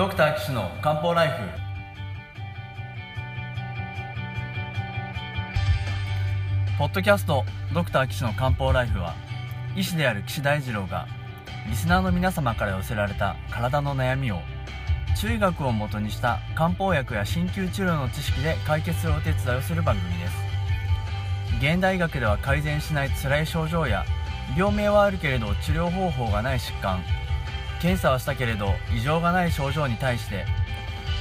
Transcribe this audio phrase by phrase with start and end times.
[0.00, 1.34] ドクター岸の漢方ライフ。
[6.78, 7.44] ポッドキャスト
[7.74, 9.14] ドクター岸の漢方ライフは
[9.76, 11.06] 医師である岸大二郎が
[11.68, 14.38] リスナーの皆様から寄せられた体の悩みを
[15.20, 20.34] 中医学をもとにした漢方薬や鍼灸治療の知識で解決するお手伝いをする番組です。
[21.58, 24.06] 現代医学では改善しない辛い症状や
[24.56, 27.04] 病名はあるけれど治療方法がない疾患。
[27.80, 30.44] 検査はしたけれど異常がない症状に対して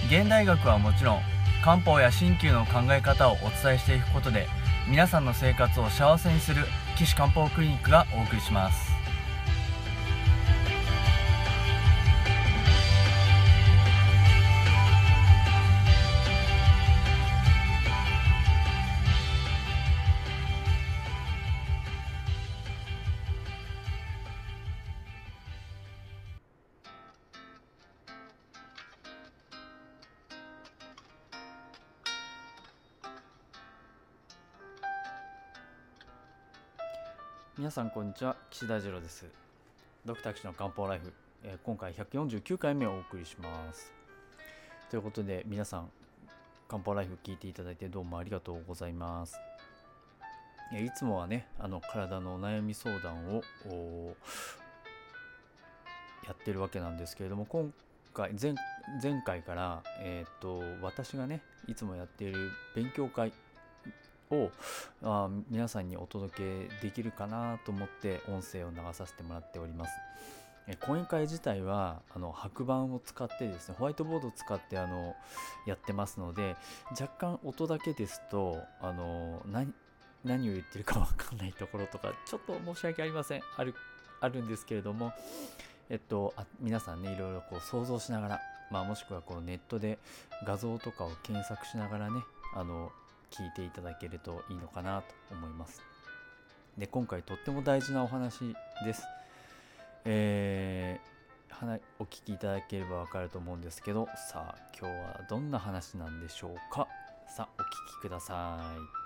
[0.07, 1.21] 現代学はもちろん
[1.63, 4.47] 漢方や鍼灸の考え方をお伝えしていくことで
[4.87, 6.65] 皆さんの生活を幸せにする
[6.97, 8.88] 岸漢方クリニックがお送りします。
[37.59, 39.25] 皆さんこんにちは岸田次郎です。
[40.05, 41.11] ドクター岸の漢方ライフ、
[41.43, 43.91] えー今回149回目をお送りします。
[44.89, 45.89] ということで皆さん
[46.69, 49.37] 漢方ライフ聞いていただいてどうもありがとうございます。
[50.73, 53.43] えいつもはねあの体のお悩み相談を
[56.25, 57.73] やってるわけなんですけれども今
[58.13, 58.55] 回前
[59.03, 63.33] 前回から、えー、と私がねいつもやっている勉強会
[64.31, 64.51] を
[65.03, 69.91] あ皆さんにお届けできるかなと思って音声を流させてもらっております。
[70.67, 75.15] え講演会自体はあの白板を使ってですねホワイトボードを使ってあの
[75.65, 76.55] やってますので
[76.91, 79.73] 若干音だけですとあの何
[80.23, 83.73] 何を言ってるかわかんないところとかちょっと申し訳ありませんある
[84.21, 85.11] あるんですけれども
[85.89, 88.39] えっとあ皆さんねいろいろこう想像しながら、
[88.69, 89.97] まあ、もしくはこうネットで
[90.45, 92.21] 画像とかを検索しながらね
[92.55, 92.91] あの
[93.31, 95.81] 聞いていただけるといいのかなと思います。
[96.77, 99.03] で今回とっても大事なお話です。
[100.05, 101.09] えー
[101.99, 106.87] お聞きいただければわかると思うんですけどさあ今日はどんな話なんでしょうか？
[107.27, 107.65] さあお聞
[107.99, 108.99] きください。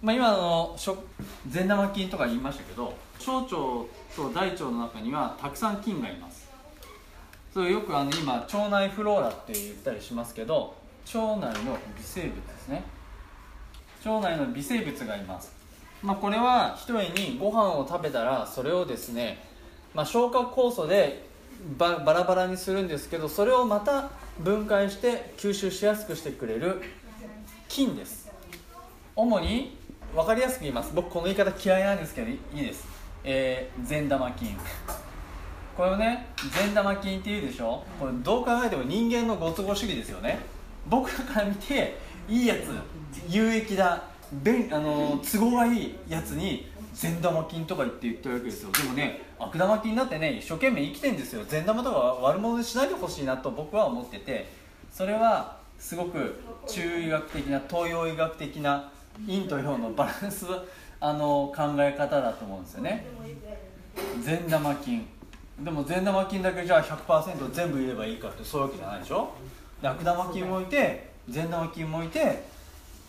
[0.00, 1.02] まあ、今のしょ
[1.48, 3.88] 善玉菌とか言いましたけど小腸と
[4.34, 6.48] 大腸の中にはたくさん菌がいます。
[7.52, 10.74] それよくあの今腸内フローラって言ったりしますけど
[11.12, 12.82] 腸内の微生物ですね。
[14.04, 15.52] 腸内の微生物がいます。
[16.02, 19.44] まあこれは一重にご飯を食べたらそれをですね、
[19.94, 21.28] まあ、消化酵素で
[21.76, 26.80] ババラバラにするんですけどそれをまた分解して吸収しやすくしてくれる
[27.68, 28.30] 菌です。
[29.14, 29.76] 主に
[30.14, 30.92] 分かりやすく言います。
[30.94, 32.89] 僕この言い方嫌いなんですけどいいです。
[33.24, 34.56] えー、善玉菌。
[35.76, 37.82] これをね善玉菌って言うでしょ？
[37.98, 40.38] これどう考えても人間のご都合主義ですよね。
[40.86, 41.96] 僕らから見て
[42.28, 42.68] いいやつ
[43.28, 48.70] 有益だ便あの都合がいいやつに善玉菌とか言って言ってるわけですよ。
[48.72, 51.44] でもね悪玉菌だってね一生懸命生きてるんですよ。
[51.46, 54.60] 善玉とか悪者にしないでほしいなと僕は思ってて。
[54.92, 58.90] それはすごく中医学的な東洋医学的な
[59.24, 60.44] 陰と陽のバランス
[61.00, 63.06] あの考え方だと思うんですよね。
[64.22, 65.06] 善玉菌。
[65.60, 69.30] でも善玉菌だけじゃあ100%全部入ればいいかってそういうわけじゃないでしょ？
[69.82, 72.44] 悪玉菌もいて善玉菌もいて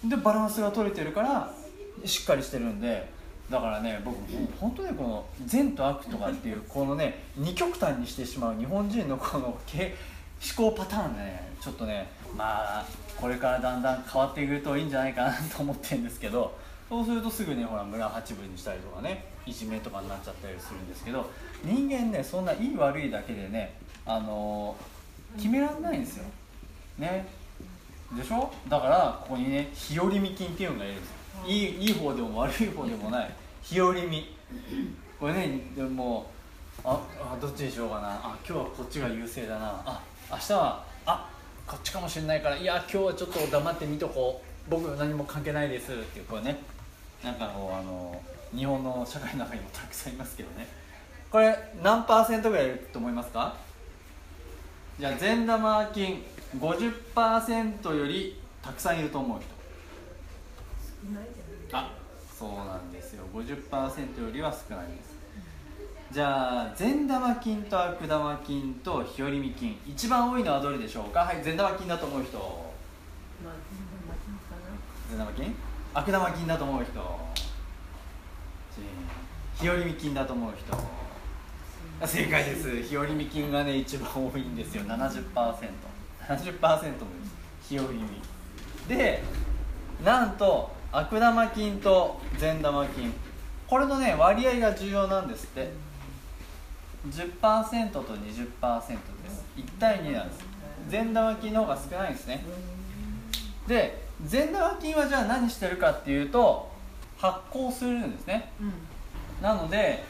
[0.03, 1.53] でバランスが取れてるから
[2.05, 3.21] しっかりしてるんで。
[3.51, 9.59] だからね僕も本当にこの善と悪とかっていうこのね二極端にしてしまう日本人のこの思
[10.55, 12.85] 考パターンねちょっとねまあ
[13.19, 16.57] これからだんだん変わっていくといいんじゃないかなと思ってるんですけど
[16.91, 21.31] そうするとすぐねほら村八分にしたりとかねいじめとかになっちゃったりするんですけど
[21.63, 25.01] 人間ねそんないい悪いだけでねあのー
[25.37, 26.25] 決められないんですよ。
[26.97, 27.25] ね。
[28.13, 28.51] でしょ？
[28.67, 31.15] だからここにね日和見菌っていうのがいるんですよ。
[31.47, 33.33] いいいい方でも悪い方でもない。
[33.61, 34.35] 日和見。
[35.17, 36.29] これねでも
[36.83, 38.09] ああどっちにしようかな。
[38.15, 39.81] あ今日はこっちが優勢だな。
[39.85, 41.29] あ明日はあ
[41.65, 44.69] こっちかもしれないからいや今日はちょっと黙って見とこう。
[44.69, 45.93] 僕何も関係ないです。
[45.93, 46.59] っていうこれね
[47.23, 48.21] なんかこうあの
[48.55, 50.67] 日本の社会の中にもたくさんいますけどね。
[51.29, 53.55] これ何パーセントぐらいいると思いますか？
[54.99, 56.23] じゃあ善玉菌
[56.59, 59.47] 50%よりたくさんいると思う人。
[61.71, 61.93] あ
[62.37, 63.23] そうなんですよ。
[63.33, 65.11] 50%よりは少ないです。
[66.11, 71.21] じゃあ善玉菌と悪玉菌と日和見菌一番多いのはどれでしょうか？
[71.21, 72.71] はい善玉菌だと思う人。
[75.09, 75.55] 善玉菌？
[75.93, 77.31] 悪玉菌だと思う人。
[79.55, 82.07] 日和見菌だと思う人。
[82.07, 82.81] 正解です。
[82.83, 84.83] 日和見菌がね一番多いんですよ。
[84.83, 85.23] 70%70%
[86.27, 87.07] 70%も
[87.67, 87.99] 日和見。
[88.87, 89.21] で
[90.03, 93.13] なんと悪玉菌と善玉菌。
[93.67, 95.71] これのね割合が重要なんですって。
[97.09, 99.43] 10%と20%です。
[99.57, 100.45] 1対2なんです。
[100.87, 102.45] 善玉菌の方が少ないんですね。
[103.67, 106.69] で善玉菌はじゃあ何してるかっていうと
[107.17, 108.73] 発酵するんですね、うん、
[109.41, 110.03] なので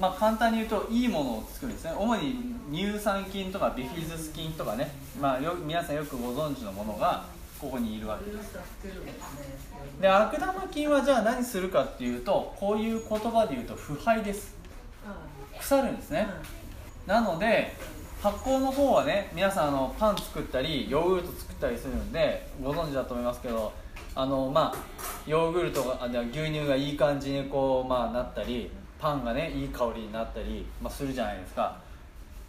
[0.00, 1.92] まあ簡単に言うといいものを作るんですね。
[1.96, 4.90] 主に乳酸菌とかビフィズス菌とかね、
[5.20, 7.24] まあ、よ皆さんよくご存知のものが
[7.60, 8.58] ここにいるわけです。
[10.00, 14.54] で悪玉菌はじゃあ何するかっていうとこういう言葉で言うと腐敗です。
[15.58, 16.28] 腐るんですね、
[17.06, 17.74] なので
[18.22, 23.72] 発酵の方はね皆さんあのパン作ったりヨーグルト作ったりするんでご存知だと思いますけど
[24.14, 24.78] あのまあ
[25.26, 31.76] ヨーグルトが牛乳がいい感じにこう、まあ、なったりパンがねいい香りになったり、まあ、するじゃないですか。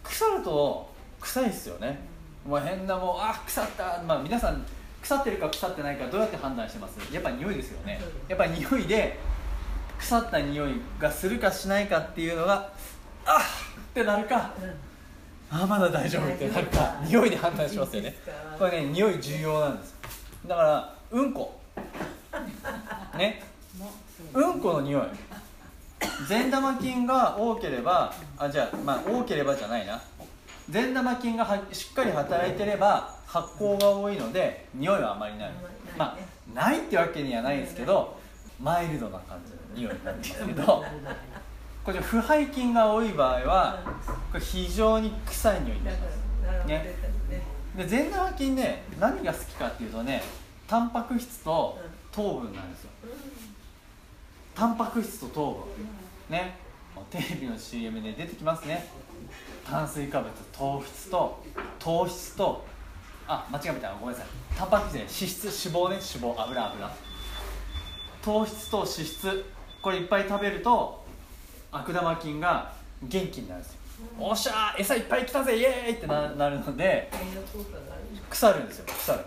[0.02, 1.98] 腐ると臭いっすよね。
[2.46, 4.64] もう変なもうあ腐ったまあ皆さん
[5.02, 6.98] 腐ってるか腐ってないかどうやって判断してます？
[7.12, 8.00] やっぱ匂いですよね。
[8.26, 9.18] やっぱ匂いで
[9.98, 12.72] 腐った匂いがするかしないかっていうのが
[13.26, 13.40] あっ
[13.80, 14.54] ってなるか、
[15.50, 18.14] あまだ大丈夫ってなるか匂いで判断しますよね。
[18.58, 19.94] これね匂い重要なんです。
[20.46, 21.58] だからうんこ。
[23.16, 23.42] ね。
[24.34, 25.02] うんこの匂い。
[26.28, 30.00] 善玉菌が多ければあじゃあまあ多ければじゃないな。
[30.68, 35.52] 善玉菌がはしっかり働いてれば発酵が多いので匂いはあまりない。
[35.96, 36.18] まあ
[36.54, 38.18] ないってわけにはないですけど
[38.60, 40.84] マイルドな感じの匂いになりますけど
[41.88, 43.82] これ腐敗菌が多い場合は
[44.30, 46.06] これ非常に臭い匂いになりま
[46.62, 46.68] す。
[46.68, 46.94] ね。
[47.74, 50.22] で善玉菌ね何が好きかっていうとね
[50.66, 51.78] タンパク質と
[52.12, 52.90] 糖分なんですよ。
[54.54, 55.66] タンパク質と糖
[56.28, 56.36] 分。
[56.36, 56.58] ね。
[57.08, 58.86] テレビの CM で出てきますね。
[59.64, 61.42] 炭水化物糖質と
[61.78, 62.66] 糖質と
[63.26, 63.94] あ間違えた。
[63.94, 64.26] ごめんなさい。
[64.58, 65.94] タンパク質ね脂質脂肪ね。
[65.94, 66.90] 脂肪油油。
[68.20, 69.44] 糖質と脂質。
[69.80, 71.07] これいっぱい食べると
[71.80, 72.72] 悪玉菌が
[73.02, 73.78] 元気になるんですよ。
[74.18, 77.10] おっしゃー餌いっぱい来たぜイエーイってななるので
[78.30, 79.24] 腐るんですよ腐る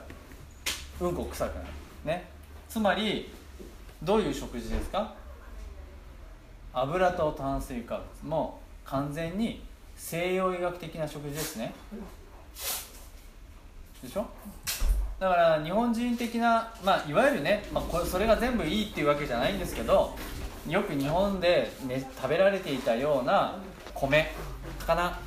[1.02, 1.68] うんこ臭くなる
[2.06, 2.30] ね。
[2.70, 3.30] つまり
[4.02, 5.14] どういう食事ですか？
[6.74, 9.62] 油と炭水化物も完全に
[9.98, 11.74] 西洋医学的な食事ですね。
[14.02, 14.26] でしょ？
[15.20, 20.16] だから日本人的な、まあ、いわゆるね、まあ、これそれが全部いいっていうわけじゃないんですけど
[20.68, 23.58] よく日本で、ね、食べられていたような
[23.94, 24.32] 米
[24.80, 25.20] 魚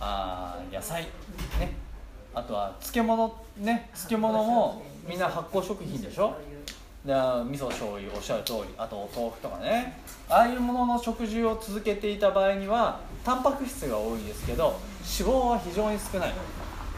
[0.00, 1.02] あ野菜。
[1.58, 1.74] ね。
[2.34, 3.34] あとは漬物。
[3.58, 3.90] ね。
[3.94, 6.34] 漬物もみんな発酵食品でしょ？
[7.04, 8.60] で味噌醤油おっしゃる通り。
[8.76, 10.00] あとお豆腐とかね。
[10.28, 14.78] ああいうものの食事を続けていた場合にはタンパク質が多いですけど
[15.18, 16.30] 脂肪は非常に少ない、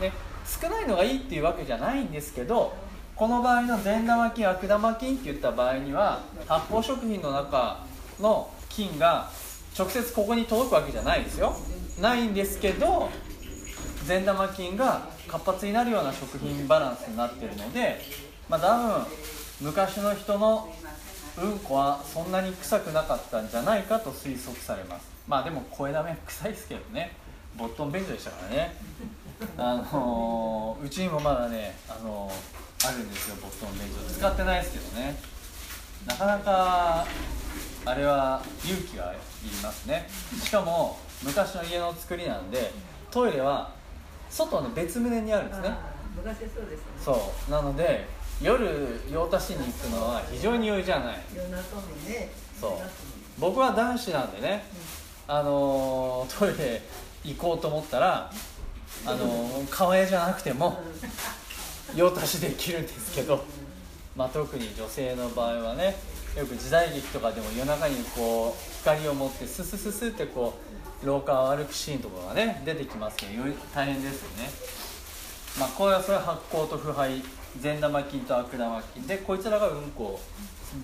[0.01, 0.13] ね、
[0.47, 2.75] 少ないのがいいっていうわけじゃないんですけど
[3.19, 7.85] この場合の善玉菌悪玉菌っていった場合には発酵食品の中
[8.21, 9.29] の菌が
[9.77, 11.57] 直接ここに届くわけじゃないですよ。
[12.01, 13.09] ないんですけど
[14.05, 18.01] 善玉菌が活発になるような食品バランスになってるので
[18.49, 19.05] まあ多
[19.59, 20.73] 分昔の人の
[21.43, 25.09] うんこはそんなに臭くなかったんじゃないかと推測されます。
[25.27, 27.17] まあでも声だめ臭いですけどね。
[27.57, 28.77] ボットン便所でしたからね。
[29.57, 33.71] あのー、うちにもまだね、あのー、あるんですよボットン
[34.15, 35.17] 使ってないですけどね。
[36.07, 37.07] なかなか
[37.85, 40.09] あれは勇気がいりますね。
[40.43, 42.73] しかも昔の家の作りなんで
[43.11, 43.73] トイレは
[44.31, 45.71] 外の別棟にあるんですね。
[46.17, 46.85] 昔そうですね。
[47.05, 47.51] そう。
[47.51, 48.07] なので
[48.41, 51.19] 夜用足しに行くのは非常に良いじゃない。
[51.35, 52.31] 夜中もね
[52.61, 52.73] そう。
[53.41, 54.65] 僕は男子なんでね、
[55.29, 56.83] うん、あのトイレ
[57.25, 58.31] 行こうと思ったら
[59.07, 60.81] あの川屋じゃなくても
[61.97, 63.45] 用足しできるんですけど、
[64.17, 65.97] まあ、特に女性の場合はね
[66.37, 70.55] よく時代劇とかでも夜中にこう光を持ってススススってこ
[71.03, 74.51] う廊下を歩くシーンとかがね出てきますけどより大変ですよね。
[75.59, 77.23] まあこれはそれは発酵と腐敗
[77.61, 79.07] 善玉菌と悪玉菌。
[79.07, 80.21] でこいつらがうんこ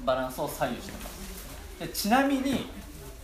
[0.04, 1.78] バランスを左右してます。
[1.80, 2.66] でちなみに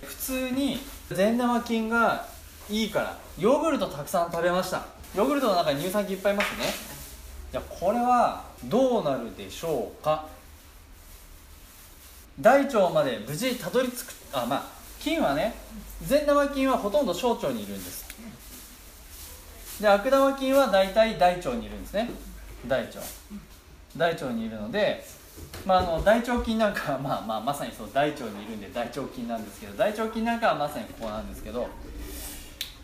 [0.02, 2.26] 普通に善玉菌が
[2.68, 4.86] いいからヨーグルトたくさん食べました。
[5.16, 6.99] ヨーグルトの中に乳酸菌いっぱいいますね。
[7.50, 10.26] じゃあこれはどうなるでしょうか？
[12.40, 14.64] 大腸まで無事たどり着くあまあ
[15.00, 15.54] 菌はね
[16.02, 18.08] 善玉菌はほとんど小腸にいるんです。
[19.80, 22.10] で悪玉菌は大体大腸にいるんですね。
[22.66, 23.00] 大腸。
[23.96, 25.04] 大腸にいるので
[25.64, 31.66] まあ、あの大腸菌なんかは、まあまあ、まさにそう大腸にいるんで大腸菌なんですけど大腸菌なんかはまさにここなんですけど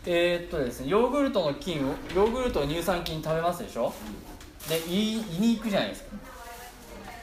[0.05, 3.87] えーっとですねヨーグルトの菌をヨーグルト乳酸菌食べますでしょ？
[3.87, 3.91] う
[4.69, 6.09] で胃胃に行くじゃないですか。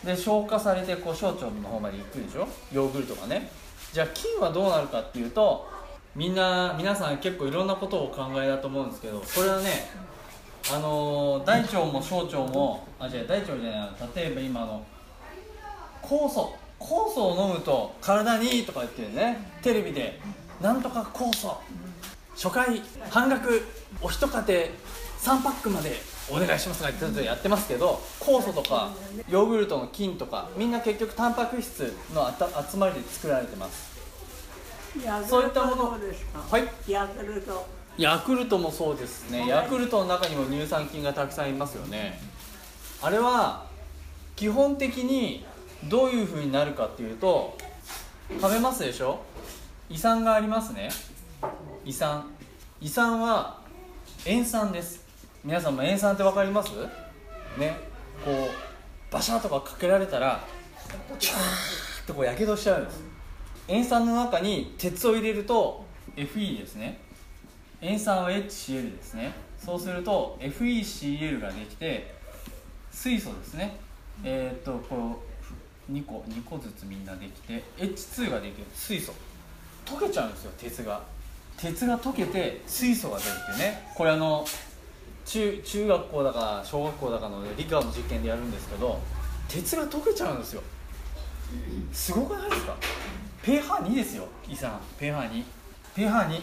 [0.04, 2.46] で消化されてこう小腸の方まで行くでしょ？
[2.72, 3.50] ヨーグルトがね。
[3.92, 5.68] じゃあ菌はどうなるかっていうと
[6.14, 9.88] みんな皆さん結構いろんなことをお考えだと思うんですけどこれはね
[10.72, 14.84] あのー大腸も小腸もあ違う大腸じゃない例えば今の
[16.02, 16.54] 酵素。
[16.80, 19.38] 酵素を飲むと体にいいとか言ってるね。
[19.62, 20.20] テレビで。
[20.60, 21.56] なんとか酵素。
[22.34, 23.62] 初回半額。
[24.02, 25.92] お一家庭3パックまで。
[26.30, 28.90] お願いしますとか言ってやってますけど酵素とか
[29.28, 33.92] ヨーグルトの菌とかみんな結局タンパク質のあた集まりで作られてます。
[35.28, 35.90] そういったもの。
[35.90, 36.90] はい？
[36.90, 37.66] ヤクルト。
[37.98, 39.46] ヤクルトもそうですね。
[39.48, 42.20] ヤクルトの中にも乳酸菌がたくさんいますよね。
[43.02, 43.66] あれは
[44.36, 45.44] 基本的に
[45.84, 47.58] どういう風になるかっていうと
[48.40, 49.20] 食べますでしょ？
[49.90, 50.88] 胃酸がありますね。
[51.84, 52.24] 胃酸。
[52.80, 53.60] 胃酸は
[54.26, 55.03] 塩酸です
[55.44, 56.70] 皆さんも塩酸って分かります？
[57.58, 57.76] ね
[58.24, 60.42] こうバシャーとかかけられたら
[61.18, 61.36] チュー
[62.04, 63.02] ッとこうやけどしちゃうんです。
[63.68, 65.84] 塩酸の中に鉄を入れると
[66.16, 66.98] Fe ですね。
[67.82, 69.32] 塩酸は HCl ですね。
[69.58, 72.14] そうすると FeCl ができて
[72.90, 73.76] 水素ですね。
[74.24, 75.22] えーっとこ
[75.90, 78.66] う2個2個ずつみんなできて H2 ができる。
[78.74, 79.12] 水素。
[79.84, 81.02] 溶けちゃうんですよ鉄が。
[81.58, 83.90] 鉄が溶けて水素が出るってね。
[83.94, 84.46] これあの
[85.24, 89.00] 中中学校だか小学校だかの理科の実験でやるんですけど
[89.48, 90.62] 鉄が溶けちゃうんですよ。
[91.92, 92.76] すごくないですか
[93.42, 95.44] ？pH2 ですよ胃酸 pH2
[95.96, 96.40] pH2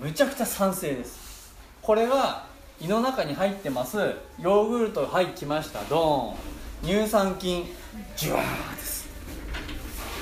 [0.00, 1.54] むちゃくちゃ酸性です。
[1.82, 2.46] これが
[2.80, 3.98] 胃の中に入ってます。
[4.40, 5.82] ヨーグルトはいきました。
[5.84, 6.36] ドーン。
[7.04, 7.64] 乳酸菌
[8.16, 9.08] ジュワーです。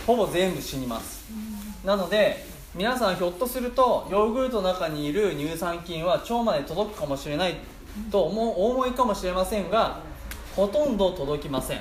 [0.07, 1.25] ほぼ全部死にます。
[1.85, 7.57] なので皆さんひょっとするとヨーグルトの中にいる乳酸菌は腸まで届くかもしれない
[8.13, 9.99] と思うお思いかもしれませんが
[10.55, 11.81] ほとんど届きません。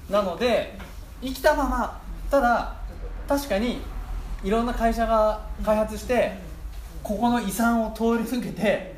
[0.09, 0.79] なので
[1.23, 2.01] 生きたまま
[2.31, 2.77] ただ
[3.29, 3.81] 確かに
[4.43, 6.33] いろんな会社が開発して
[7.03, 8.95] ここの遺産を通り抜けて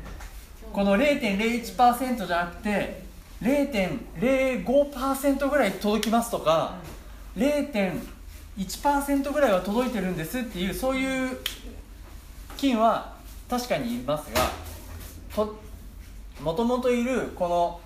[0.71, 3.03] この0.01%じゃなくて
[3.41, 6.75] 0.05%ぐらい届きますとか
[7.37, 11.37] 0.1%ぐらいは届いてるんですっていうそういう
[12.63, 13.13] 菌は
[13.49, 15.45] 確かにいますが
[16.41, 17.81] もともといるこの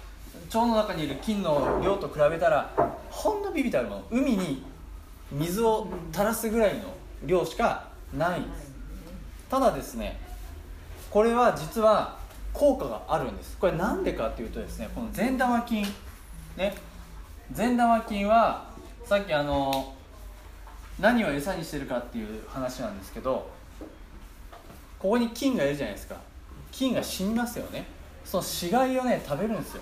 [0.54, 2.72] 腸の中にいる菌の量と比べたら
[3.10, 4.64] ほんのビビたるもの海に
[5.32, 6.94] 水を垂らすぐらいの
[7.26, 8.72] 量しかないんです。
[9.50, 10.20] ただですね
[11.10, 12.20] これは実は
[12.54, 13.58] 効果があるんです。
[13.58, 15.84] これなんでかっていうとですねこの善玉菌
[16.56, 16.76] ね。
[17.52, 18.70] 善玉菌は
[19.06, 19.96] さっきあの
[21.00, 23.57] 何を餌にしてるかっていう話なんですけど
[25.00, 26.16] ここに菌がいるじゃないですか。
[26.72, 27.86] 菌が死にますよね。
[28.26, 29.82] その死骸をね食べるんですよ。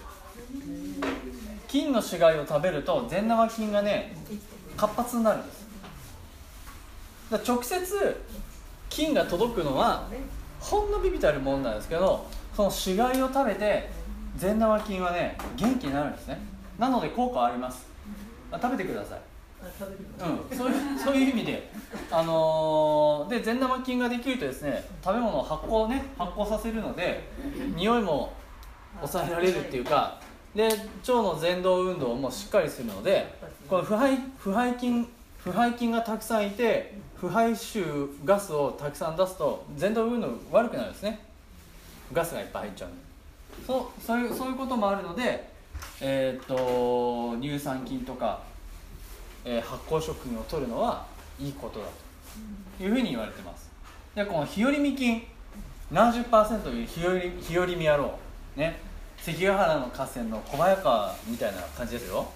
[1.67, 4.15] 菌の死骸を食べると善玉菌がね
[4.77, 5.65] 活発になるんです。
[7.31, 8.21] だ直接
[8.89, 10.07] 菌が届くのは
[10.59, 13.89] ほんのビビたるものなんですけどその死骸を食べて
[14.37, 16.39] 善玉菌はね元気になるんですね。
[16.77, 17.87] なので効果はあります。
[18.51, 19.19] 食べてください。
[20.51, 21.69] うん、そういうそういう意味で、
[22.11, 27.27] あのーで善玉菌ができるとですね食べ物を発酵ね発酵させるので
[27.75, 28.33] 匂いも
[29.01, 30.19] 抑えられるっていうか
[30.53, 30.77] で腸
[31.13, 33.33] の蠕動運動もしっかりするので
[33.67, 35.07] この腐敗腐敗菌
[35.37, 37.83] 腐敗菌がたくさんいて腐敗臭
[38.23, 41.19] ガスをたくさん出すと蠕動運動悪くなるんですね。
[42.13, 42.89] ガスがいっぱい入っちゃう
[43.65, 45.49] そうそういうそういうこともあるので
[46.01, 48.41] えーっと乳酸菌とか
[49.45, 51.05] えー発酵食品を取るのは
[51.39, 51.85] いいことだ
[52.77, 53.69] というふうに言われてます。
[54.15, 55.23] でこの日和見菌。
[55.93, 58.17] 70%いう日和日和見野郎。
[58.55, 58.79] ね。
[59.17, 62.27] 関ヶ原の合戦の小早川みたいな感じですよ。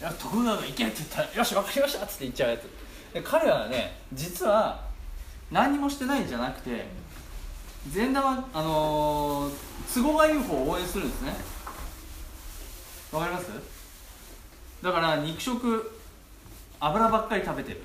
[0.00, 2.62] いや徳川が行けって言ったら「よし分かりました」っつって言っちゃうやつ。
[3.14, 4.80] で彼はね実は
[5.50, 6.86] 何もしてないんじゃなくて
[7.88, 9.54] 善玉あのー、
[9.94, 11.34] 都合がいい方を応援するんですね。
[13.12, 13.46] わかります？
[14.82, 15.98] だから肉食
[16.80, 17.82] 油ばっかり食べてる。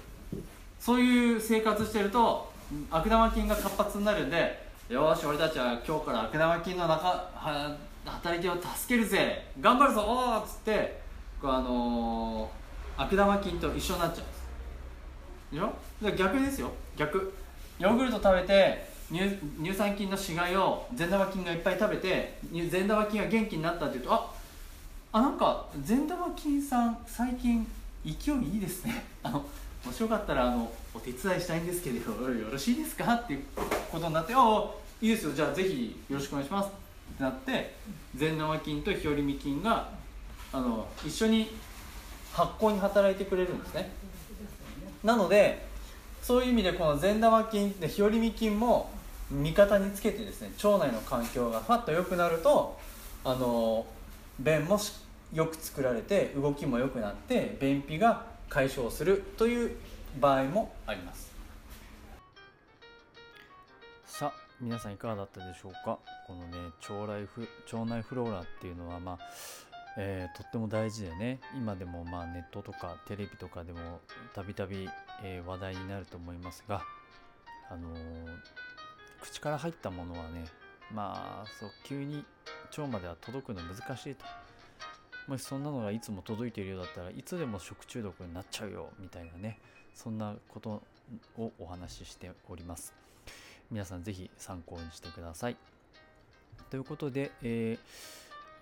[0.80, 2.52] そういう生活してると
[2.90, 9.46] 悪玉菌が活発になるんでよし俺たちは今日から悪玉菌の中は働きを助けるぜ。
[9.60, 11.00] 頑張るぞおーっつって
[11.44, 14.40] あのー、悪玉菌と一緒になっちゃうんです。
[16.02, 16.72] で逆ですよ。
[16.96, 17.34] 逆。
[17.78, 22.38] ヨーグルト食べて乳乳酸菌の死骸を善玉菌がいっぱい食べて
[22.70, 24.32] 善玉菌が元気になったっていうとあ
[25.12, 27.66] あなんか善玉菌さん最近
[28.06, 29.04] 勢いいいですね。
[29.24, 29.46] あの
[29.86, 31.98] もしよかったらあのお手伝いしたいんですけど
[32.32, 33.14] よろしいですか？
[33.14, 33.44] っていう
[33.92, 34.66] ことになって「ああ
[35.02, 35.34] いいですよ。
[35.34, 37.76] じゃあぜひよろしくお願いします」ってなって
[38.16, 39.90] 善玉菌と日和見菌が
[40.52, 41.52] あの一緒に
[42.34, 43.92] 発酵に働いてくれるんですね。
[45.04, 45.68] なので
[46.22, 48.90] そういう意味でこの善玉菌で日和見菌も
[49.32, 52.78] 味方につけてですね腸内の環境がファッと良くなると
[53.24, 53.86] あの
[54.40, 54.92] 便もし
[55.34, 59.76] よく作られて動きも良くなって便秘が解消するという
[60.20, 61.30] 場合もあります。
[64.06, 66.00] さあ皆さんいかがだったでしょうか？
[66.28, 66.58] このね
[66.90, 69.20] 腸内フ腸内フローラっていうのはまあ
[69.98, 71.40] えー、とっても大事でね。
[71.56, 74.00] 今でもまあネットとかテレビとかでも
[74.34, 74.90] たびたび
[75.46, 76.82] 話題になると思いますが、
[77.70, 78.00] あのー、
[79.22, 80.46] 口から入ったものはね
[80.94, 82.26] まあそう急に
[82.78, 84.26] 腸までは届くの難しいと。
[85.30, 89.60] もしそんなのがいつも届いているようだったらいつでも食中毒になっちゃうよみたいなね
[89.94, 90.82] そんなこと
[91.38, 92.94] をお話ししております。
[93.70, 95.56] 皆さん是非参考にしてください。
[96.72, 97.78] ということで、え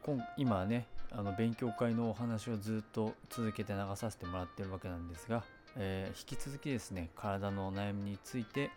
[0.04, 5.46] ー、今ねあの勉強会のお話をずっと続けて流させてもらってるわけなんですが、
[5.78, 8.72] えー、引き続きですね体のお悩みについて、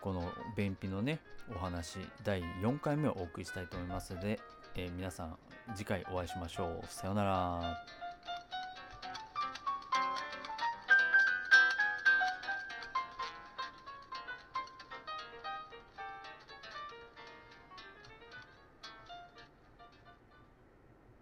[0.00, 1.18] この便秘のね、
[1.54, 4.40] お話、第4回目をお送りしたいと思いますので、
[4.76, 5.36] えー、皆さん
[5.74, 6.86] 次回お会いしましょう。
[6.86, 8.09] さようなら。